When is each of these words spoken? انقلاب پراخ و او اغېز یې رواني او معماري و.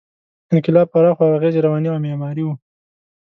انقلاب 0.53 0.87
پراخ 0.93 1.15
و 1.19 1.23
او 1.23 1.35
اغېز 1.37 1.53
یې 1.57 1.63
رواني 1.65 1.87
او 1.89 1.97
معماري 2.05 2.43
و. 2.45 2.49